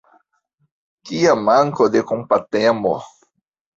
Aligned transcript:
Kia 1.09 1.33
manko 1.49 1.83
de 1.97 2.05
kompatemo! 2.13 2.95